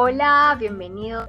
Hola, 0.00 0.56
bienvenido 0.60 1.26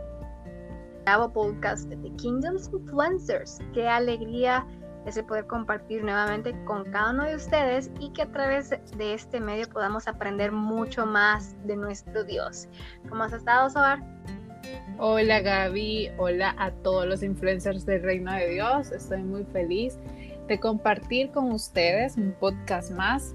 a 1.08 1.18
nuevo 1.18 1.34
podcast 1.34 1.90
de 1.90 1.98
The 2.08 2.16
Kingdoms 2.18 2.70
Influencers. 2.72 3.58
Qué 3.74 3.88
alegría 3.88 4.64
es 5.08 5.20
poder 5.24 5.48
compartir 5.48 6.04
nuevamente 6.04 6.54
con 6.66 6.84
cada 6.92 7.10
uno 7.10 7.24
de 7.24 7.36
ustedes 7.36 7.90
y 8.00 8.14
que 8.14 8.22
a 8.22 8.32
través 8.32 8.70
de 8.70 9.14
este 9.16 9.40
medio 9.40 9.68
podamos 9.70 10.08
aprender 10.08 10.52
mucho 10.52 11.08
más 11.08 11.56
de 11.66 11.78
nuestro 11.78 12.24
Dios. 12.24 12.68
¿Cómo 13.10 13.24
has 13.24 13.34
estado, 13.34 13.72
Sobar? 13.72 14.04
Hola 15.00 15.40
Gaby, 15.40 16.12
hola 16.20 16.54
a 16.60 16.70
todos 16.70 17.08
los 17.08 17.24
influencers 17.24 17.88
del 17.88 18.04
Reino 18.04 18.32
de 18.34 18.50
Dios. 18.50 18.92
Estoy 18.92 19.24
muy 19.24 19.46
feliz 19.46 19.98
de 20.48 20.60
compartir 20.60 21.32
con 21.32 21.52
ustedes 21.54 22.18
un 22.18 22.36
podcast 22.40 22.92
más. 22.92 23.34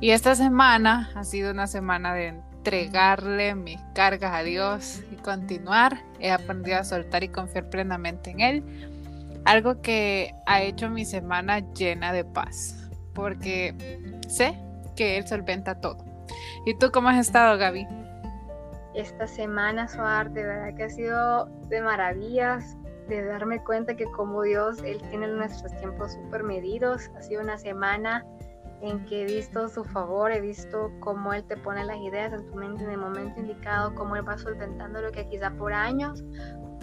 Y 0.00 0.10
esta 0.10 0.36
semana 0.36 1.10
ha 1.16 1.24
sido 1.24 1.50
una 1.50 1.66
semana 1.66 2.14
de 2.14 2.40
entregarle 2.62 3.56
mis 3.56 3.80
cargas 3.92 4.32
a 4.32 4.44
Dios 4.44 5.02
y 5.10 5.16
continuar. 5.16 5.98
He 6.20 6.30
aprendido 6.30 6.78
a 6.78 6.84
soltar 6.84 7.24
y 7.24 7.28
confiar 7.28 7.68
plenamente 7.68 8.30
en 8.30 8.40
Él. 8.40 9.42
Algo 9.44 9.82
que 9.82 10.32
ha 10.46 10.62
hecho 10.62 10.88
mi 10.88 11.04
semana 11.04 11.58
llena 11.74 12.12
de 12.12 12.24
paz, 12.24 12.88
porque 13.14 13.74
sé 14.28 14.56
que 14.94 15.18
Él 15.18 15.26
solventa 15.26 15.80
todo. 15.80 16.04
¿Y 16.64 16.78
tú 16.78 16.92
cómo 16.92 17.08
has 17.08 17.18
estado, 17.18 17.58
Gaby? 17.58 17.84
Esta 18.94 19.26
semana, 19.26 19.88
Soar, 19.88 20.30
de 20.30 20.44
verdad 20.44 20.76
que 20.76 20.84
ha 20.84 20.90
sido 20.90 21.46
de 21.68 21.82
maravillas, 21.82 22.76
de 23.08 23.24
darme 23.24 23.58
cuenta 23.64 23.96
que 23.96 24.04
como 24.04 24.42
Dios, 24.42 24.80
Él 24.84 25.02
tiene 25.10 25.26
nuestros 25.26 25.76
tiempos 25.78 26.12
súper 26.12 26.44
medidos. 26.44 27.10
Ha 27.18 27.22
sido 27.22 27.42
una 27.42 27.58
semana 27.58 28.24
en 28.82 29.04
que 29.06 29.22
he 29.22 29.24
visto 29.24 29.68
su 29.68 29.84
favor, 29.84 30.32
he 30.32 30.40
visto 30.40 30.90
cómo 31.00 31.32
Él 31.32 31.44
te 31.44 31.56
pone 31.56 31.84
las 31.84 31.98
ideas 31.98 32.32
en 32.32 32.50
tu 32.50 32.56
mente 32.56 32.82
en 32.82 32.90
el 32.90 32.98
momento 32.98 33.40
indicado, 33.40 33.94
cómo 33.94 34.16
Él 34.16 34.28
va 34.28 34.36
solventando 34.36 35.00
lo 35.00 35.12
que 35.12 35.26
quizá 35.28 35.50
por 35.52 35.72
años 35.72 36.24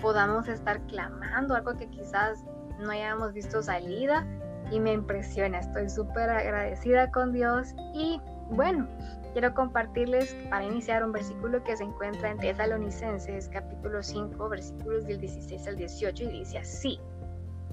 podamos 0.02 0.48
estar 0.48 0.82
clamando, 0.88 1.56
algo 1.56 1.76
que 1.76 1.90
quizás 1.90 2.46
no 2.80 2.90
hayamos 2.92 3.34
visto 3.34 3.62
salida 3.62 4.26
y 4.72 4.80
me 4.80 4.94
impresiona, 4.94 5.60
estoy 5.60 5.90
súper 5.90 6.30
agradecida 6.30 7.12
con 7.12 7.34
Dios 7.34 7.76
y 7.94 8.22
bueno, 8.52 8.88
quiero 9.34 9.54
compartirles 9.54 10.34
para 10.50 10.64
iniciar 10.64 11.04
un 11.04 11.12
versículo 11.12 11.62
que 11.66 11.76
se 11.76 11.84
encuentra 11.84 12.32
en 12.32 12.38
Tesalonicenses 12.38 13.50
capítulo 13.50 14.02
5 14.02 14.50
versículos 14.50 15.06
del 15.06 15.20
16 15.20 15.68
al 15.68 15.76
18 15.76 16.24
y 16.24 16.28
dice 16.28 16.60
así, 16.60 17.00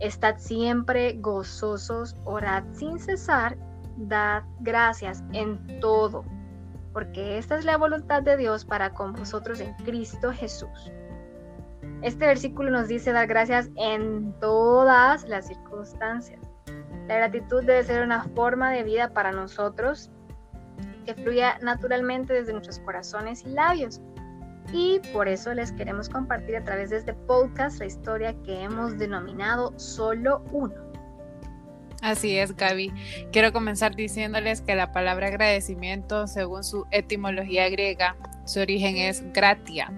estad 0.00 0.36
siempre 0.38 1.14
gozosos, 1.20 2.16
orad 2.24 2.64
sin 2.72 2.98
cesar 2.98 3.56
dad 3.96 4.42
gracias 4.60 5.22
en 5.32 5.80
todo, 5.80 6.24
porque 6.92 7.38
esta 7.38 7.56
es 7.56 7.64
la 7.64 7.76
voluntad 7.76 8.22
de 8.22 8.36
Dios 8.36 8.64
para 8.64 8.92
con 8.94 9.12
vosotros 9.12 9.60
en 9.60 9.74
Cristo 9.84 10.32
Jesús. 10.32 10.92
Este 12.02 12.26
versículo 12.26 12.70
nos 12.70 12.88
dice 12.88 13.12
dar 13.12 13.26
gracias 13.26 13.70
en 13.76 14.32
todas 14.40 15.26
las 15.28 15.46
circunstancias. 15.46 16.40
La 17.08 17.16
gratitud 17.16 17.64
debe 17.64 17.84
ser 17.84 18.02
una 18.02 18.24
forma 18.24 18.70
de 18.70 18.82
vida 18.82 19.12
para 19.12 19.32
nosotros 19.32 20.10
que 21.06 21.14
fluya 21.14 21.58
naturalmente 21.62 22.34
desde 22.34 22.52
nuestros 22.52 22.80
corazones 22.80 23.44
y 23.44 23.50
labios. 23.50 24.00
Y 24.72 25.00
por 25.12 25.28
eso 25.28 25.54
les 25.54 25.72
queremos 25.72 26.08
compartir 26.08 26.56
a 26.56 26.64
través 26.64 26.90
de 26.90 26.98
este 26.98 27.14
podcast 27.14 27.78
la 27.78 27.86
historia 27.86 28.34
que 28.42 28.62
hemos 28.62 28.98
denominado 28.98 29.72
Solo 29.78 30.42
Uno. 30.50 30.85
Así 32.06 32.38
es, 32.38 32.54
Gaby. 32.54 32.92
Quiero 33.32 33.52
comenzar 33.52 33.96
diciéndoles 33.96 34.60
que 34.60 34.76
la 34.76 34.92
palabra 34.92 35.26
agradecimiento, 35.26 36.28
según 36.28 36.62
su 36.62 36.86
etimología 36.92 37.68
griega, 37.68 38.14
su 38.44 38.60
origen 38.60 38.96
es 38.96 39.24
gratia, 39.32 39.92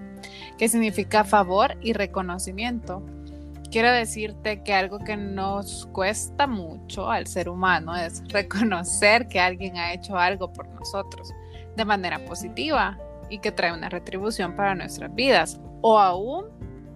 que 0.57 0.67
significa 0.67 1.23
favor 1.23 1.77
y 1.81 1.93
reconocimiento. 1.93 3.05
Quiero 3.69 3.91
decirte 3.91 4.63
que 4.63 4.73
algo 4.73 4.97
que 4.97 5.17
nos 5.17 5.85
cuesta 5.91 6.47
mucho 6.47 7.11
al 7.11 7.27
ser 7.27 7.47
humano 7.47 7.95
es 7.95 8.23
reconocer 8.29 9.27
que 9.27 9.39
alguien 9.39 9.77
ha 9.77 9.93
hecho 9.93 10.17
algo 10.17 10.51
por 10.51 10.67
nosotros 10.69 11.31
de 11.75 11.85
manera 11.85 12.25
positiva 12.25 12.97
y 13.29 13.37
que 13.37 13.51
trae 13.51 13.71
una 13.71 13.87
retribución 13.87 14.55
para 14.55 14.73
nuestras 14.73 15.13
vidas. 15.13 15.61
O 15.81 15.99
aún 15.99 16.47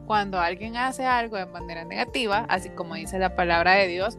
cuando 0.05 0.39
alguien 0.39 0.75
hace 0.77 1.05
algo 1.05 1.37
de 1.37 1.45
manera 1.45 1.85
negativa, 1.85 2.45
así 2.49 2.69
como 2.69 2.95
dice 2.95 3.19
la 3.19 3.35
palabra 3.35 3.73
de 3.73 3.87
Dios, 3.87 4.17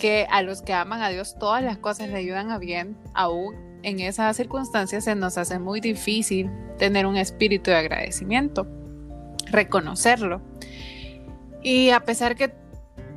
que 0.00 0.26
a 0.30 0.42
los 0.42 0.62
que 0.62 0.72
aman 0.72 1.02
a 1.02 1.10
Dios 1.10 1.36
todas 1.38 1.62
las 1.62 1.78
cosas 1.78 2.08
le 2.08 2.16
ayudan 2.16 2.50
a 2.50 2.58
bien, 2.58 2.96
aún 3.14 3.54
en 3.82 4.00
esas 4.00 4.36
circunstancias 4.36 5.04
se 5.04 5.14
nos 5.14 5.38
hace 5.38 5.58
muy 5.58 5.80
difícil 5.80 6.50
tener 6.78 7.06
un 7.06 7.16
espíritu 7.16 7.70
de 7.70 7.76
agradecimiento, 7.76 8.66
reconocerlo. 9.50 10.40
Y 11.62 11.90
a 11.90 12.00
pesar 12.00 12.34
que 12.34 12.52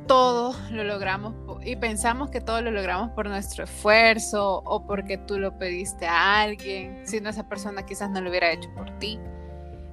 todo 0.06 0.54
lo 0.70 0.84
logramos 0.84 1.34
y 1.64 1.76
pensamos 1.76 2.28
que 2.28 2.42
todo 2.42 2.60
lo 2.60 2.70
logramos 2.70 3.10
por 3.12 3.26
nuestro 3.26 3.64
esfuerzo 3.64 4.62
o 4.66 4.86
porque 4.86 5.16
tú 5.16 5.38
lo 5.38 5.58
pediste 5.58 6.06
a 6.06 6.42
alguien, 6.42 7.06
si 7.06 7.22
no 7.22 7.30
esa 7.30 7.48
persona 7.48 7.86
quizás 7.86 8.10
no 8.10 8.20
lo 8.20 8.28
hubiera 8.28 8.52
hecho 8.52 8.68
por 8.74 8.90
ti. 8.98 9.18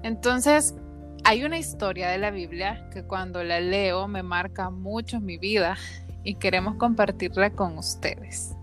Entonces, 0.03 0.75
hay 1.23 1.45
una 1.45 1.57
historia 1.57 2.09
de 2.09 2.17
la 2.17 2.31
Biblia 2.31 2.89
que 2.91 3.03
cuando 3.03 3.43
la 3.43 3.61
leo 3.61 4.09
me 4.09 4.23
marca 4.23 4.69
mucho 4.69 5.21
mi 5.21 5.37
vida 5.37 5.77
y 6.23 6.35
queremos 6.35 6.75
compartirla 6.75 7.51
con 7.51 7.77
ustedes. 7.77 8.55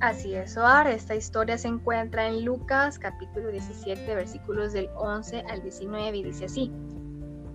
Así 0.00 0.34
es, 0.34 0.56
Oar. 0.58 0.86
Esta 0.86 1.14
historia 1.14 1.56
se 1.56 1.68
encuentra 1.68 2.28
en 2.28 2.44
Lucas 2.44 2.98
capítulo 2.98 3.48
17, 3.48 4.14
versículos 4.14 4.72
del 4.74 4.90
11 4.96 5.44
al 5.48 5.62
19 5.62 6.16
y 6.18 6.22
dice 6.22 6.44
así. 6.44 6.70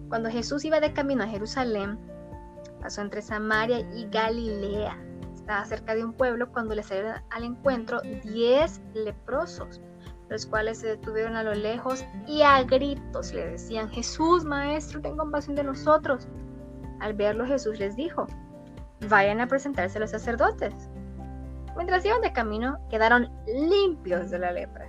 Cuando 0.08 0.32
Jesús 0.32 0.66
iba 0.66 0.80
de 0.80 0.92
camino 0.92 1.24
a 1.24 1.28
Jerusalén, 1.28 2.00
pasó 2.82 3.02
entre 3.02 3.22
Samaria 3.22 3.82
y 3.96 4.08
Galilea. 4.10 4.98
Estaba 5.36 5.64
cerca 5.66 5.94
de 5.94 6.04
un 6.04 6.14
pueblo 6.14 6.52
cuando 6.52 6.74
le 6.74 6.82
salieron 6.82 7.22
al 7.30 7.44
encuentro 7.44 8.02
diez 8.24 8.82
leprosos, 8.96 9.80
los 10.30 10.48
cuales 10.48 10.80
se 10.80 10.88
detuvieron 10.88 11.36
a 11.36 11.44
lo 11.44 11.54
lejos 11.54 12.04
y 12.26 12.42
a 12.42 12.64
gritos 12.64 13.32
le 13.32 13.52
decían, 13.52 13.90
Jesús, 13.90 14.44
Maestro, 14.44 15.02
ten 15.02 15.18
compasión 15.18 15.56
de 15.56 15.64
nosotros. 15.64 16.28
Al 17.00 17.14
verlo 17.14 17.46
Jesús 17.46 17.78
les 17.78 17.96
dijo, 17.96 18.26
vayan 19.08 19.42
a 19.42 19.48
presentarse 19.48 20.00
los 20.00 20.12
sacerdotes. 20.12 20.74
Mientras 21.76 22.04
iban 22.04 22.22
de 22.22 22.34
camino, 22.34 22.78
quedaron 22.90 23.30
limpios 23.48 24.30
de 24.30 24.40
la 24.40 24.52
lepra. 24.52 24.88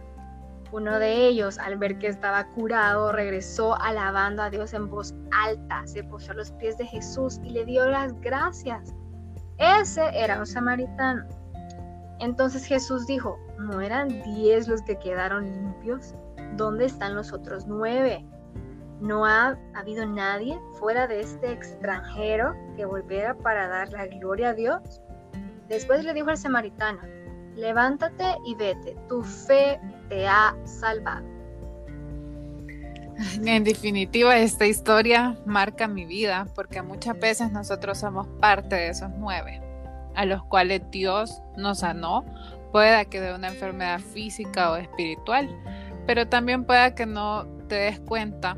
Uno 0.72 0.98
de 0.98 1.26
ellos, 1.26 1.58
al 1.58 1.76
ver 1.78 1.98
que 1.98 2.06
estaba 2.06 2.46
curado, 2.48 3.12
regresó 3.12 3.80
alabando 3.80 4.42
a 4.42 4.50
Dios 4.50 4.72
en 4.72 4.88
voz 4.88 5.14
alta, 5.32 5.82
se 5.86 6.04
puso 6.04 6.32
a 6.32 6.34
los 6.34 6.52
pies 6.52 6.78
de 6.78 6.86
Jesús 6.86 7.40
y 7.42 7.50
le 7.50 7.64
dio 7.64 7.88
las 7.88 8.18
gracias. 8.20 8.94
Ese 9.58 10.02
era 10.14 10.38
un 10.38 10.46
samaritano. 10.46 11.24
Entonces 12.20 12.64
Jesús 12.64 13.06
dijo, 13.06 13.38
¿no 13.58 13.80
eran 13.80 14.08
diez 14.22 14.68
los 14.68 14.82
que 14.82 14.98
quedaron 14.98 15.44
limpios? 15.44 16.14
¿Dónde 16.56 16.84
están 16.84 17.14
los 17.14 17.32
otros 17.32 17.66
nueve? 17.66 18.24
No 19.00 19.24
ha 19.24 19.56
habido 19.74 20.06
nadie 20.06 20.58
fuera 20.78 21.06
de 21.06 21.20
este 21.20 21.52
extranjero 21.52 22.54
que 22.76 22.84
volviera 22.84 23.34
para 23.34 23.68
dar 23.68 23.90
la 23.90 24.06
gloria 24.06 24.50
a 24.50 24.54
Dios. 24.54 25.00
Después 25.68 26.04
le 26.04 26.12
dijo 26.12 26.28
al 26.28 26.36
samaritano, 26.36 27.00
levántate 27.56 28.36
y 28.44 28.54
vete, 28.54 28.96
tu 29.08 29.22
fe 29.22 29.80
te 30.08 30.26
ha 30.26 30.54
salvado. 30.64 31.26
En 33.44 33.64
definitiva, 33.64 34.36
esta 34.38 34.66
historia 34.66 35.36
marca 35.44 35.86
mi 35.86 36.04
vida 36.04 36.46
porque 36.54 36.82
muchas 36.82 37.18
veces 37.18 37.52
nosotros 37.52 37.98
somos 37.98 38.26
parte 38.40 38.76
de 38.76 38.88
esos 38.88 39.10
nueve, 39.18 39.60
a 40.14 40.24
los 40.24 40.42
cuales 40.44 40.82
Dios 40.90 41.42
nos 41.56 41.80
sanó, 41.80 42.24
pueda 42.72 43.04
que 43.04 43.20
de 43.20 43.34
una 43.34 43.48
enfermedad 43.48 44.00
física 44.00 44.72
o 44.72 44.76
espiritual, 44.76 45.48
pero 46.06 46.28
también 46.28 46.64
pueda 46.64 46.94
que 46.94 47.06
no 47.06 47.46
te 47.68 47.74
des 47.76 48.00
cuenta 48.00 48.56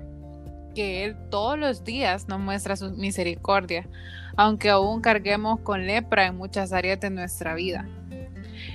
que 0.74 1.04
Él 1.04 1.16
todos 1.30 1.58
los 1.58 1.84
días 1.84 2.28
nos 2.28 2.40
muestra 2.40 2.76
su 2.76 2.90
misericordia, 2.92 3.88
aunque 4.36 4.70
aún 4.70 5.00
carguemos 5.00 5.60
con 5.60 5.86
lepra 5.86 6.26
en 6.26 6.36
muchas 6.36 6.72
áreas 6.72 7.00
de 7.00 7.10
nuestra 7.10 7.54
vida. 7.54 7.86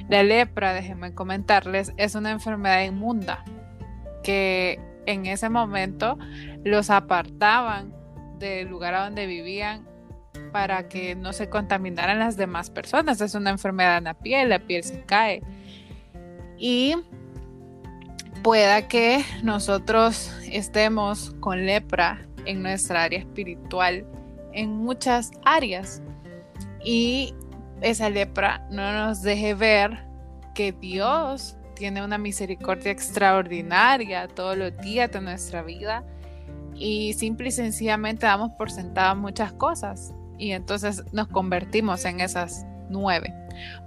La 0.09 0.23
lepra, 0.23 0.73
déjenme 0.73 1.13
comentarles, 1.13 1.93
es 1.97 2.15
una 2.15 2.31
enfermedad 2.31 2.83
inmunda 2.83 3.43
que 4.23 4.79
en 5.05 5.25
ese 5.25 5.49
momento 5.49 6.17
los 6.63 6.89
apartaban 6.89 7.93
del 8.39 8.67
lugar 8.67 8.93
a 8.93 9.05
donde 9.05 9.25
vivían 9.25 9.87
para 10.51 10.87
que 10.87 11.15
no 11.15 11.33
se 11.33 11.49
contaminaran 11.49 12.19
las 12.19 12.37
demás 12.37 12.69
personas. 12.69 13.21
Es 13.21 13.35
una 13.35 13.49
enfermedad 13.49 13.97
en 13.97 14.05
la 14.05 14.13
piel, 14.13 14.49
la 14.49 14.59
piel 14.59 14.83
se 14.83 15.03
cae. 15.03 15.41
Y 16.57 16.95
pueda 18.43 18.87
que 18.87 19.23
nosotros 19.43 20.31
estemos 20.51 21.35
con 21.39 21.65
lepra 21.65 22.25
en 22.45 22.63
nuestra 22.63 23.03
área 23.03 23.19
espiritual, 23.19 24.05
en 24.53 24.77
muchas 24.77 25.31
áreas. 25.45 26.01
Y 26.83 27.33
esa 27.81 28.09
lepra 28.09 28.65
no 28.71 28.91
nos 28.93 29.21
deje 29.21 29.53
ver 29.53 30.05
que 30.55 30.71
Dios 30.71 31.57
tiene 31.75 32.03
una 32.03 32.17
misericordia 32.17 32.91
extraordinaria 32.91 34.27
todos 34.27 34.57
los 34.57 34.75
días 34.79 35.11
de 35.11 35.21
nuestra 35.21 35.61
vida 35.61 36.03
y 36.73 37.13
simple 37.13 37.49
y 37.49 37.51
sencillamente 37.51 38.25
damos 38.25 38.51
por 38.57 38.71
sentadas 38.71 39.15
muchas 39.15 39.53
cosas 39.53 40.13
y 40.37 40.51
entonces 40.51 41.03
nos 41.11 41.27
convertimos 41.27 42.05
en 42.05 42.19
esas 42.19 42.65
nueve. 42.89 43.33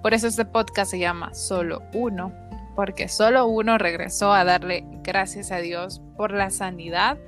Por 0.03 0.15
eso 0.15 0.27
este 0.27 0.45
podcast 0.45 0.91
se 0.91 0.99
llama 0.99 1.35
Solo 1.35 1.83
Uno, 1.95 2.33
porque 2.81 3.09
solo 3.09 3.47
uno 3.47 3.77
regresó 3.77 4.33
a 4.33 4.43
darle 4.43 4.87
gracias 5.03 5.53
a 5.53 5.59
Dios 5.59 6.01
por 6.17 6.33
la 6.33 6.49
sanidad 6.49 7.19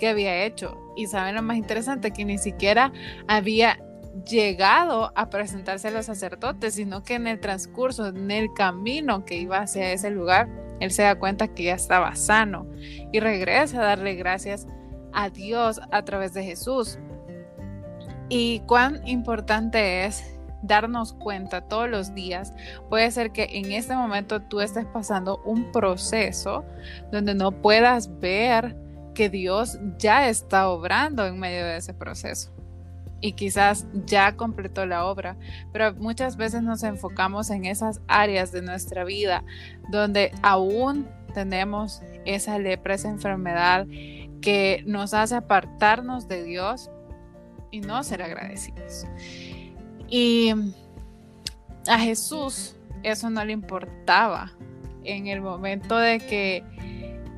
que 0.00 0.08
había 0.08 0.46
hecho. 0.46 0.80
Y 0.96 1.06
saben 1.06 1.34
lo 1.34 1.42
más 1.42 1.58
interesante, 1.58 2.12
que 2.12 2.24
ni 2.24 2.38
siquiera 2.38 2.94
había 3.28 3.78
llegado 4.26 5.12
a 5.14 5.28
presentarse 5.28 5.88
a 5.88 5.90
los 5.90 6.06
sacerdotes, 6.06 6.76
sino 6.76 7.02
que 7.02 7.16
en 7.16 7.26
el 7.26 7.40
transcurso, 7.40 8.06
en 8.06 8.30
el 8.30 8.54
camino 8.54 9.26
que 9.26 9.36
iba 9.36 9.58
hacia 9.58 9.92
ese 9.92 10.08
lugar, 10.08 10.48
él 10.80 10.90
se 10.90 11.02
da 11.02 11.18
cuenta 11.18 11.48
que 11.48 11.64
ya 11.64 11.74
estaba 11.74 12.14
sano 12.14 12.66
y 13.12 13.20
regresa 13.20 13.82
a 13.82 13.84
darle 13.84 14.14
gracias 14.14 14.66
a 15.12 15.28
Dios 15.28 15.78
a 15.90 16.06
través 16.06 16.32
de 16.32 16.42
Jesús. 16.42 16.98
Y 18.30 18.60
cuán 18.60 19.06
importante 19.06 20.06
es 20.06 20.31
darnos 20.62 21.12
cuenta 21.12 21.62
todos 21.62 21.88
los 21.88 22.14
días. 22.14 22.54
Puede 22.88 23.10
ser 23.10 23.32
que 23.32 23.48
en 23.50 23.72
este 23.72 23.94
momento 23.94 24.40
tú 24.40 24.60
estés 24.60 24.86
pasando 24.86 25.42
un 25.44 25.72
proceso 25.72 26.64
donde 27.10 27.34
no 27.34 27.50
puedas 27.50 28.18
ver 28.20 28.76
que 29.14 29.28
Dios 29.28 29.78
ya 29.98 30.28
está 30.28 30.68
obrando 30.68 31.26
en 31.26 31.38
medio 31.38 31.64
de 31.64 31.76
ese 31.76 31.94
proceso. 31.94 32.50
Y 33.20 33.34
quizás 33.34 33.86
ya 34.06 34.36
completó 34.36 34.84
la 34.84 35.04
obra, 35.04 35.36
pero 35.72 35.94
muchas 35.94 36.36
veces 36.36 36.62
nos 36.62 36.82
enfocamos 36.82 37.50
en 37.50 37.66
esas 37.66 38.00
áreas 38.08 38.50
de 38.50 38.62
nuestra 38.62 39.04
vida 39.04 39.44
donde 39.90 40.32
aún 40.42 41.08
tenemos 41.32 42.02
esa 42.24 42.58
lepra, 42.58 42.94
esa 42.94 43.08
enfermedad 43.08 43.86
que 44.40 44.82
nos 44.86 45.14
hace 45.14 45.36
apartarnos 45.36 46.26
de 46.26 46.42
Dios 46.42 46.90
y 47.70 47.80
no 47.80 48.02
ser 48.02 48.22
agradecidos. 48.22 49.06
Y 50.12 50.52
a 51.88 51.98
Jesús 51.98 52.76
eso 53.02 53.30
no 53.30 53.42
le 53.46 53.52
importaba 53.54 54.52
en 55.04 55.26
el 55.26 55.40
momento 55.40 55.96
de 55.96 56.18
que 56.18 56.62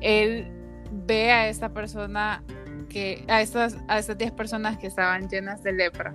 él 0.01 0.51
ve 0.91 1.31
a 1.31 1.47
esta 1.47 1.69
persona 1.69 2.43
que 2.89 3.23
a 3.29 3.41
estas 3.41 3.77
a 3.87 3.97
estas 3.97 4.17
10 4.17 4.33
personas 4.33 4.77
que 4.77 4.87
estaban 4.87 5.29
llenas 5.29 5.63
de 5.63 5.71
lepra. 5.71 6.13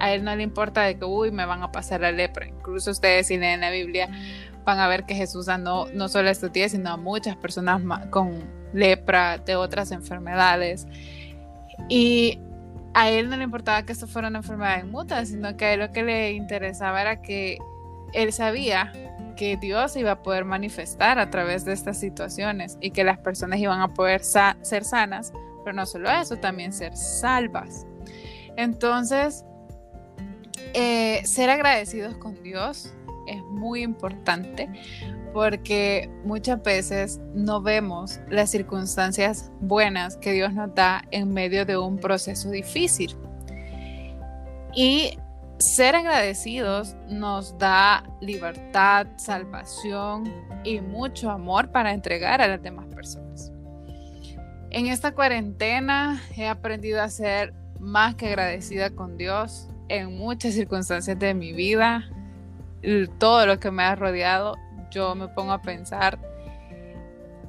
A 0.00 0.12
él 0.12 0.24
no 0.24 0.34
le 0.34 0.42
importa 0.42 0.82
de 0.82 0.98
que 0.98 1.04
uy, 1.04 1.30
me 1.30 1.46
van 1.46 1.62
a 1.62 1.70
pasar 1.70 2.00
la 2.00 2.10
lepra. 2.10 2.48
Incluso 2.48 2.90
ustedes 2.90 3.28
si 3.28 3.38
leen 3.38 3.60
la 3.60 3.70
Biblia 3.70 4.10
van 4.64 4.80
a 4.80 4.88
ver 4.88 5.06
que 5.06 5.14
Jesús 5.14 5.46
sanó 5.46 5.86
no 5.94 6.08
solo 6.08 6.26
a 6.26 6.32
estos 6.32 6.52
10, 6.52 6.72
sino 6.72 6.90
a 6.90 6.96
muchas 6.96 7.36
personas 7.36 7.80
con 8.10 8.42
lepra, 8.72 9.38
de 9.38 9.54
otras 9.54 9.92
enfermedades. 9.92 10.88
Y 11.88 12.40
a 12.94 13.10
él 13.10 13.28
no 13.28 13.36
le 13.36 13.44
importaba 13.44 13.82
que 13.84 13.92
esto 13.92 14.06
fuera 14.06 14.28
una 14.28 14.38
enfermedad 14.38 14.82
inmuta, 14.82 15.24
sino 15.24 15.56
que 15.56 15.64
a 15.64 15.72
él 15.74 15.80
lo 15.80 15.92
que 15.92 16.02
le 16.02 16.32
interesaba 16.32 17.00
era 17.00 17.22
que 17.22 17.58
él 18.12 18.32
sabía 18.32 18.92
que 19.36 19.56
Dios 19.56 19.96
iba 19.96 20.12
a 20.12 20.22
poder 20.22 20.44
manifestar 20.44 21.18
a 21.18 21.30
través 21.30 21.64
de 21.64 21.72
estas 21.72 21.98
situaciones 21.98 22.76
y 22.80 22.90
que 22.90 23.04
las 23.04 23.18
personas 23.18 23.60
iban 23.60 23.80
a 23.80 23.94
poder 23.94 24.22
ser 24.24 24.84
sanas, 24.84 25.32
pero 25.64 25.76
no 25.76 25.86
solo 25.86 26.10
eso, 26.10 26.36
también 26.36 26.72
ser 26.72 26.96
salvas. 26.96 27.86
Entonces, 28.56 29.44
eh, 30.74 31.20
ser 31.24 31.50
agradecidos 31.50 32.16
con 32.16 32.42
Dios 32.42 32.92
es 33.28 33.42
muy 33.44 33.82
importante 33.82 34.68
porque 35.32 36.10
muchas 36.24 36.62
veces 36.62 37.20
no 37.34 37.60
vemos 37.60 38.20
las 38.28 38.50
circunstancias 38.50 39.50
buenas 39.60 40.16
que 40.16 40.32
Dios 40.32 40.52
nos 40.52 40.74
da 40.74 41.02
en 41.10 41.32
medio 41.32 41.64
de 41.64 41.76
un 41.76 41.98
proceso 41.98 42.50
difícil. 42.50 43.16
Y 44.74 45.18
ser 45.58 45.96
agradecidos 45.96 46.96
nos 47.08 47.56
da 47.58 48.04
libertad, 48.20 49.06
salvación 49.16 50.32
y 50.64 50.80
mucho 50.80 51.30
amor 51.30 51.70
para 51.70 51.92
entregar 51.92 52.40
a 52.40 52.48
las 52.48 52.62
demás 52.62 52.86
personas. 52.94 53.52
En 54.70 54.86
esta 54.86 55.12
cuarentena 55.12 56.22
he 56.36 56.46
aprendido 56.46 57.02
a 57.02 57.08
ser 57.08 57.54
más 57.80 58.14
que 58.14 58.28
agradecida 58.28 58.90
con 58.90 59.16
Dios 59.16 59.68
en 59.88 60.16
muchas 60.16 60.54
circunstancias 60.54 61.18
de 61.18 61.34
mi 61.34 61.52
vida, 61.52 62.08
todo 63.18 63.46
lo 63.46 63.58
que 63.58 63.70
me 63.70 63.82
ha 63.82 63.94
rodeado 63.94 64.56
yo 64.90 65.14
me 65.14 65.28
pongo 65.28 65.52
a 65.52 65.62
pensar 65.62 66.18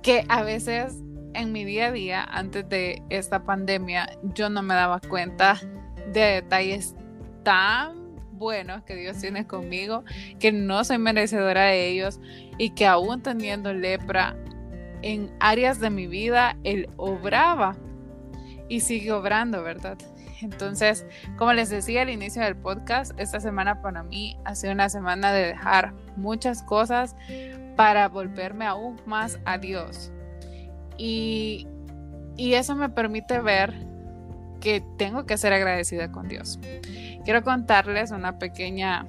que 0.02 0.26
a 0.30 0.44
veces 0.44 0.96
en 1.34 1.52
mi 1.52 1.64
día 1.64 1.88
a 1.88 1.92
día, 1.92 2.24
antes 2.24 2.68
de 2.70 3.02
esta 3.10 3.44
pandemia, 3.44 4.10
yo 4.34 4.50
no 4.50 4.62
me 4.62 4.74
daba 4.74 5.00
cuenta 5.00 5.60
de 6.12 6.22
detalles 6.22 6.96
tan 7.44 8.16
buenos 8.32 8.84
que 8.84 8.96
Dios 8.96 9.20
tiene 9.20 9.46
conmigo, 9.46 10.04
que 10.40 10.52
no 10.52 10.84
soy 10.84 10.98
merecedora 10.98 11.66
de 11.66 11.88
ellos 11.90 12.20
y 12.58 12.72
que 12.72 12.86
aún 12.86 13.22
teniendo 13.22 13.74
lepra 13.74 14.36
en 15.02 15.32
áreas 15.40 15.80
de 15.80 15.90
mi 15.90 16.08
vida, 16.08 16.58
Él 16.64 16.90
obraba 16.98 17.76
y 18.68 18.82
sigue 18.82 19.12
obrando, 19.12 19.64
¿verdad? 19.64 19.98
Entonces, 20.42 21.06
como 21.38 21.54
les 21.54 21.70
decía 21.70 22.04
al 22.04 22.10
inicio 22.10 22.42
del 22.42 22.56
podcast, 22.56 23.12
esta 23.20 23.40
semana 23.40 23.82
para 23.82 24.04
mí 24.04 24.38
ha 24.46 24.56
sido 24.56 24.74
una 24.74 24.90
semana 24.90 25.34
de 25.34 25.48
dejar 25.48 25.94
muchas 26.16 26.64
cosas 26.64 27.16
para 27.76 28.08
volverme 28.08 28.66
aún 28.66 29.00
más 29.06 29.40
a 29.46 29.58
Dios. 29.58 30.12
Y, 30.98 31.68
y 32.36 32.54
eso 32.54 32.76
me 32.76 32.90
permite 32.90 33.40
ver 33.40 33.74
que 34.60 34.84
tengo 34.98 35.26
que 35.26 35.38
ser 35.38 35.54
agradecida 35.54 36.12
con 36.12 36.28
Dios. 36.28 36.60
Quiero 37.24 37.44
contarles 37.44 38.12
una 38.12 38.40
pequeña 38.40 39.08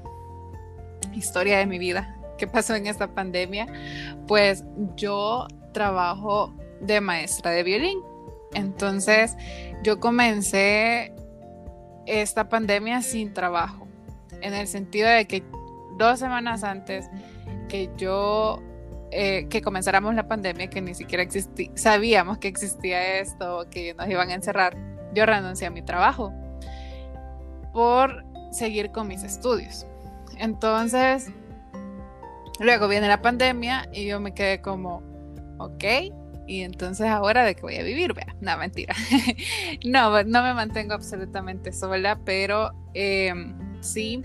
historia 1.14 1.58
de 1.58 1.66
mi 1.66 1.78
vida 1.78 2.16
que 2.38 2.46
pasó 2.46 2.74
en 2.74 2.86
esta 2.86 3.08
pandemia. 3.08 3.66
Pues 4.26 4.64
yo 4.96 5.46
trabajo 5.72 6.54
de 6.80 7.00
maestra 7.00 7.50
de 7.50 7.62
violín. 7.62 7.98
Entonces 8.54 9.36
yo 9.82 10.00
comencé 10.00 11.14
esta 12.10 12.48
pandemia 12.48 13.02
sin 13.02 13.32
trabajo, 13.32 13.86
en 14.40 14.52
el 14.52 14.66
sentido 14.66 15.08
de 15.08 15.26
que 15.26 15.44
dos 15.96 16.18
semanas 16.18 16.64
antes 16.64 17.08
que 17.68 17.88
yo, 17.96 18.60
eh, 19.12 19.46
que 19.48 19.62
comenzáramos 19.62 20.14
la 20.16 20.26
pandemia, 20.26 20.68
que 20.68 20.80
ni 20.80 20.94
siquiera 20.94 21.22
existía, 21.22 21.70
sabíamos 21.76 22.38
que 22.38 22.48
existía 22.48 23.18
esto, 23.20 23.66
que 23.70 23.94
nos 23.94 24.08
iban 24.08 24.30
a 24.30 24.34
encerrar, 24.34 24.76
yo 25.14 25.24
renuncié 25.24 25.68
a 25.68 25.70
mi 25.70 25.82
trabajo 25.82 26.32
por 27.72 28.24
seguir 28.50 28.90
con 28.90 29.06
mis 29.06 29.22
estudios. 29.22 29.86
Entonces, 30.36 31.30
luego 32.58 32.88
viene 32.88 33.06
la 33.06 33.22
pandemia 33.22 33.88
y 33.92 34.06
yo 34.06 34.18
me 34.18 34.34
quedé 34.34 34.60
como, 34.60 35.02
ok, 35.58 35.84
y 36.50 36.62
entonces 36.62 37.06
ahora 37.06 37.44
de 37.44 37.54
qué 37.54 37.62
voy 37.62 37.76
a 37.76 37.84
vivir, 37.84 38.12
vea, 38.12 38.34
no, 38.40 38.56
mentira. 38.58 38.92
no, 39.84 40.10
no 40.24 40.42
me 40.42 40.52
mantengo 40.52 40.94
absolutamente 40.94 41.72
sola, 41.72 42.18
pero 42.24 42.72
em, 42.92 43.54
sí, 43.80 44.24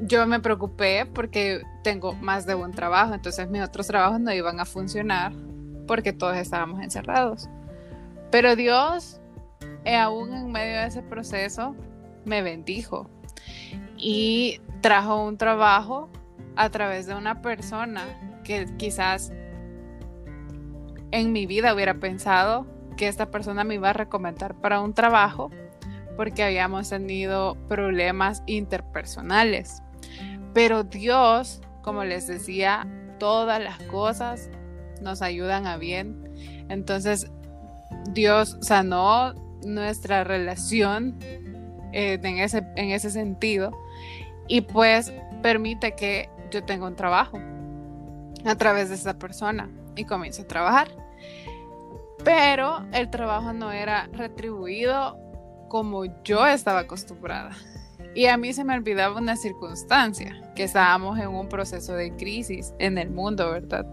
yo 0.00 0.26
me 0.26 0.40
preocupé 0.40 1.06
porque 1.06 1.62
tengo 1.84 2.14
más 2.14 2.46
de 2.46 2.56
un 2.56 2.72
trabajo, 2.72 3.14
entonces 3.14 3.48
mis 3.48 3.62
otros 3.62 3.86
trabajos 3.86 4.18
no 4.18 4.32
iban 4.32 4.58
a 4.58 4.64
funcionar 4.64 5.32
porque 5.86 6.12
todos 6.12 6.36
estábamos 6.36 6.82
encerrados. 6.82 7.48
Pero 8.32 8.56
Dios, 8.56 9.20
eh, 9.84 9.94
aún 9.94 10.34
en 10.34 10.50
medio 10.50 10.80
de 10.80 10.86
ese 10.88 11.02
proceso, 11.02 11.76
me 12.24 12.42
bendijo 12.42 13.08
y 13.96 14.60
trajo 14.80 15.24
un 15.24 15.38
trabajo 15.38 16.10
a 16.56 16.70
través 16.70 17.06
de 17.06 17.14
una 17.14 17.40
persona 17.40 18.42
que 18.42 18.66
quizás 18.78 19.32
en 21.14 21.32
mi 21.32 21.46
vida 21.46 21.72
hubiera 21.72 21.94
pensado 21.94 22.66
que 22.96 23.06
esta 23.06 23.30
persona 23.30 23.62
me 23.62 23.76
iba 23.76 23.90
a 23.90 23.92
recomendar 23.92 24.56
para 24.56 24.80
un 24.80 24.94
trabajo 24.94 25.52
porque 26.16 26.42
habíamos 26.42 26.90
tenido 26.90 27.56
problemas 27.68 28.42
interpersonales. 28.46 29.80
Pero 30.54 30.82
Dios, 30.82 31.62
como 31.82 32.02
les 32.02 32.26
decía, 32.26 32.88
todas 33.20 33.62
las 33.62 33.80
cosas 33.84 34.50
nos 35.02 35.22
ayudan 35.22 35.68
a 35.68 35.76
bien. 35.76 36.32
Entonces, 36.68 37.30
Dios 38.10 38.58
sanó 38.60 39.34
nuestra 39.64 40.24
relación 40.24 41.16
eh, 41.92 42.18
en, 42.20 42.38
ese, 42.38 42.66
en 42.74 42.90
ese 42.90 43.10
sentido 43.10 43.70
y 44.48 44.62
pues 44.62 45.12
permite 45.42 45.94
que 45.94 46.28
yo 46.50 46.64
tenga 46.64 46.88
un 46.88 46.96
trabajo 46.96 47.38
a 48.44 48.54
través 48.56 48.88
de 48.88 48.96
esta 48.96 49.16
persona 49.16 49.70
y 49.94 50.04
comienzo 50.06 50.42
a 50.42 50.48
trabajar 50.48 51.03
pero 52.24 52.86
el 52.92 53.10
trabajo 53.10 53.52
no 53.52 53.70
era 53.70 54.08
retribuido 54.12 55.18
como 55.68 56.04
yo 56.22 56.46
estaba 56.46 56.80
acostumbrada. 56.80 57.50
Y 58.14 58.26
a 58.26 58.36
mí 58.36 58.52
se 58.52 58.64
me 58.64 58.74
olvidaba 58.74 59.18
una 59.18 59.36
circunstancia, 59.36 60.40
que 60.54 60.62
estábamos 60.64 61.18
en 61.18 61.28
un 61.28 61.48
proceso 61.48 61.94
de 61.94 62.14
crisis 62.14 62.72
en 62.78 62.96
el 62.96 63.10
mundo, 63.10 63.50
¿verdad? 63.50 63.86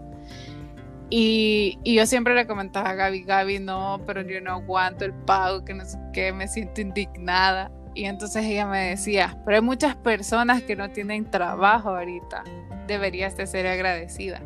Y, 1.10 1.78
yo 1.84 2.06
siempre 2.06 2.34
le 2.34 2.46
comentaba 2.46 2.90
a 2.90 2.94
Gaby, 2.94 3.24
Gaby, 3.24 3.58
no, 3.58 4.00
pero 4.06 4.22
yo 4.22 4.40
no 4.40 4.52
aguanto 4.52 5.04
el 5.04 5.12
pago, 5.12 5.64
que 5.64 6.32
me 6.32 6.48
siento 6.48 6.80
indignada. 6.80 7.70
Y 7.94 8.04
entonces 8.04 8.44
ella 8.44 8.66
me 8.66 8.90
decía, 8.90 9.38
pero 9.44 9.56
hay 9.56 9.62
muchas 9.62 9.96
personas 9.96 10.62
que 10.62 10.76
no 10.76 10.90
tienen 10.90 11.30
trabajo 11.30 11.90
ahorita, 11.90 12.44
deberías 12.86 13.36
de 13.36 13.46
ser 13.46 13.66
agradecida. 13.66 14.40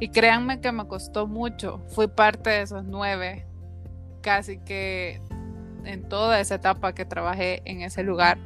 Y 0.00 0.08
créanme 0.10 0.60
que 0.60 0.70
me 0.70 0.86
costó 0.86 1.26
mucho, 1.26 1.82
fui 1.88 2.06
parte 2.06 2.50
de 2.50 2.62
esos 2.62 2.84
nueve, 2.84 3.46
casi 4.22 4.58
que 4.58 5.20
en 5.84 6.08
toda 6.08 6.38
esa 6.40 6.56
etapa 6.56 6.94
que 6.94 7.04
trabajé 7.04 7.62
en 7.64 7.82
ese 7.82 8.02
lugar, 8.04 8.38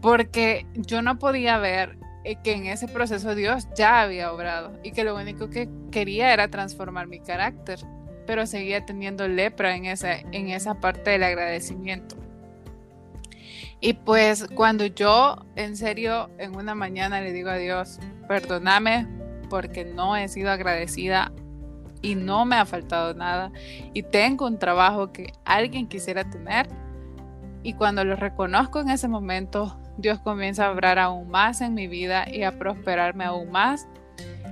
porque 0.00 0.66
yo 0.74 1.02
no 1.02 1.18
podía 1.18 1.58
ver 1.58 1.98
eh, 2.24 2.36
que 2.42 2.54
en 2.54 2.66
ese 2.66 2.88
proceso 2.88 3.34
Dios 3.34 3.68
ya 3.76 4.00
había 4.00 4.32
obrado 4.32 4.72
y 4.82 4.92
que 4.92 5.04
lo 5.04 5.14
único 5.14 5.50
que 5.50 5.68
quería 5.90 6.32
era 6.32 6.48
transformar 6.48 7.06
mi 7.06 7.20
carácter, 7.20 7.80
pero 8.26 8.46
seguía 8.46 8.86
teniendo 8.86 9.28
lepra 9.28 9.76
en 9.76 9.86
esa, 9.86 10.20
en 10.20 10.48
esa 10.48 10.80
parte 10.80 11.10
del 11.10 11.22
agradecimiento. 11.22 12.16
Y 13.80 13.94
pues 13.94 14.46
cuando 14.54 14.86
yo 14.86 15.44
en 15.56 15.76
serio 15.76 16.30
en 16.38 16.54
una 16.54 16.74
mañana 16.74 17.20
le 17.20 17.32
digo 17.32 17.50
a 17.50 17.56
Dios, 17.56 17.98
perdóname 18.28 19.19
porque 19.50 19.84
no 19.84 20.16
he 20.16 20.28
sido 20.28 20.50
agradecida 20.50 21.32
y 22.00 22.14
no 22.14 22.46
me 22.46 22.56
ha 22.56 22.64
faltado 22.64 23.12
nada 23.12 23.52
y 23.92 24.02
tengo 24.02 24.46
un 24.46 24.58
trabajo 24.58 25.12
que 25.12 25.34
alguien 25.44 25.86
quisiera 25.86 26.24
tener. 26.24 26.68
Y 27.62 27.74
cuando 27.74 28.04
lo 28.04 28.16
reconozco 28.16 28.80
en 28.80 28.88
ese 28.88 29.06
momento, 29.06 29.78
Dios 29.98 30.18
comienza 30.20 30.66
a 30.66 30.70
obrar 30.70 30.98
aún 30.98 31.28
más 31.28 31.60
en 31.60 31.74
mi 31.74 31.88
vida 31.88 32.24
y 32.26 32.44
a 32.44 32.58
prosperarme 32.58 33.24
aún 33.24 33.50
más. 33.50 33.86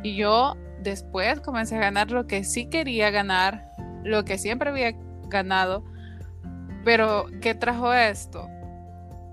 Y 0.02 0.16
yo 0.16 0.56
después 0.82 1.40
comencé 1.40 1.76
a 1.76 1.80
ganar 1.80 2.10
lo 2.10 2.26
que 2.26 2.44
sí 2.44 2.68
quería 2.68 3.10
ganar, 3.10 3.72
lo 4.04 4.24
que 4.24 4.36
siempre 4.36 4.68
había 4.68 4.92
ganado. 5.28 5.84
Pero, 6.84 7.26
¿qué 7.40 7.54
trajo 7.54 7.94
esto? 7.94 8.46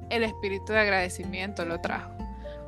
El 0.09 0.23
espíritu 0.23 0.71
de 0.71 0.79
agradecimiento 0.79 1.65
lo 1.65 1.81
trajo. 1.81 2.11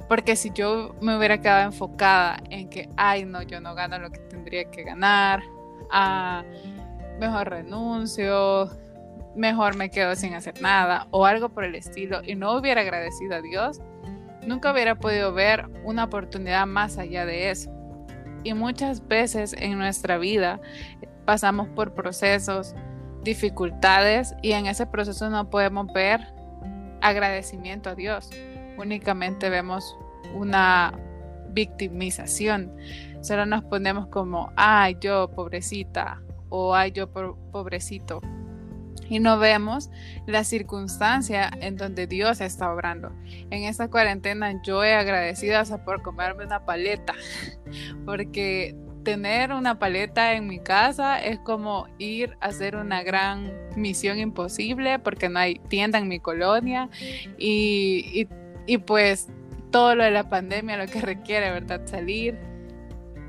Porque 0.08 0.36
si 0.36 0.52
yo 0.52 0.96
me 1.02 1.18
hubiera 1.18 1.40
quedado 1.40 1.64
enfocada 1.64 2.38
en 2.50 2.70
que, 2.70 2.90
ay, 2.96 3.26
no, 3.26 3.42
yo 3.42 3.60
no 3.60 3.76
gano 3.76 4.00
lo 4.00 4.10
que 4.10 4.20
tendría 4.20 4.70
que 4.72 4.84
ganar, 4.84 5.44
ah, 5.92 6.44
mejor 7.20 7.50
renuncio, 7.50 8.70
mejor 9.36 9.76
me 9.76 9.90
quedo 9.90 10.16
sin 10.16 10.34
hacer 10.34 10.62
nada 10.62 11.08
o 11.12 11.26
algo 11.26 11.50
por 11.50 11.64
el 11.64 11.76
estilo 11.76 12.22
y 12.24 12.36
no 12.36 12.56
hubiera 12.56 12.82
agradecido 12.82 13.36
a 13.36 13.42
Dios, 13.42 13.82
nunca 14.46 14.72
hubiera 14.72 14.96
podido 14.96 15.34
ver 15.34 15.68
una 15.84 16.06
oportunidad 16.06 16.66
más 16.66 16.98
allá 16.98 17.26
de 17.26 17.52
eso. 17.52 17.72
Y 18.44 18.54
muchas 18.54 19.06
veces 19.08 19.54
en 19.58 19.78
nuestra 19.78 20.18
vida 20.18 20.62
pasamos 21.26 21.68
por 21.70 21.94
procesos, 21.94 22.76
dificultades 23.24 24.36
y 24.42 24.54
en 24.54 24.68
ese 24.68 24.86
proceso 24.86 25.30
no 25.30 25.50
podemos 25.50 25.92
ver 25.92 26.34
agradecimiento 27.02 27.90
a 27.90 27.96
Dios 27.96 28.30
únicamente 28.78 29.50
vemos 29.50 29.98
una 30.34 30.94
victimización. 31.50 32.76
Solo 33.22 33.46
nos 33.46 33.64
ponemos 33.64 34.08
como, 34.08 34.52
ay, 34.56 34.98
yo 35.02 35.32
pobrecita 35.32 36.22
o 36.50 36.76
ay, 36.76 36.92
yo 36.92 37.12
pobrecito. 37.12 38.22
Y 39.10 39.20
no 39.20 39.40
vemos 39.40 39.90
la 40.26 40.44
circunstancia 40.44 41.50
en 41.62 41.78
donde 41.78 42.08
Dios 42.08 42.42
está 42.42 42.72
obrando. 42.72 43.12
En 43.50 43.64
esta 43.64 43.90
cuarentena 43.90 44.62
yo 44.64 44.84
he 44.84 44.94
agradecido 44.94 45.58
hasta 45.58 45.84
por 45.84 46.02
comerme 46.02 46.46
una 46.46 46.66
paleta, 46.66 47.14
porque 48.06 48.76
tener 49.04 49.54
una 49.54 49.80
paleta 49.80 50.34
en 50.34 50.48
mi 50.48 50.60
casa 50.60 51.18
es 51.18 51.40
como 51.40 51.88
ir 51.98 52.36
a 52.42 52.48
hacer 52.48 52.76
una 52.76 53.04
gran 53.04 53.54
misión 53.78 54.20
imposible 54.20 55.00
porque 55.00 55.30
no 55.30 55.40
hay 55.40 55.60
tienda 55.70 55.98
en 55.98 56.10
mi 56.10 56.20
colonia 56.20 56.90
y, 57.38 58.04
y 58.14 58.28
y 58.68 58.78
pues 58.78 59.30
todo 59.72 59.96
lo 59.96 60.04
de 60.04 60.12
la 60.12 60.30
pandemia, 60.30 60.78
lo 60.78 60.86
que 60.86 61.02
requiere, 61.02 61.52
¿verdad? 61.52 61.82
Salir. 61.86 62.38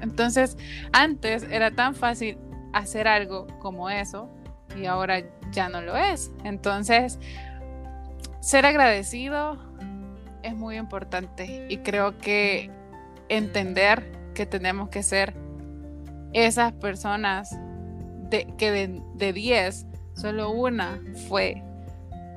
Entonces, 0.02 0.56
antes 0.92 1.44
era 1.44 1.70
tan 1.70 1.94
fácil 1.94 2.38
hacer 2.72 3.08
algo 3.08 3.46
como 3.60 3.88
eso 3.88 4.28
y 4.76 4.86
ahora 4.86 5.22
ya 5.50 5.68
no 5.68 5.80
lo 5.80 5.96
es. 5.96 6.30
Entonces, 6.44 7.18
ser 8.40 8.66
agradecido 8.66 9.58
es 10.42 10.54
muy 10.54 10.76
importante 10.76 11.66
y 11.68 11.78
creo 11.78 12.18
que 12.18 12.70
entender 13.28 14.12
que 14.34 14.46
tenemos 14.46 14.88
que 14.88 15.02
ser 15.02 15.34
esas 16.32 16.72
personas 16.74 17.58
de, 18.30 18.46
que 18.58 18.70
de 18.70 19.32
10, 19.32 19.86
solo 20.14 20.50
una 20.50 21.00
fue 21.28 21.62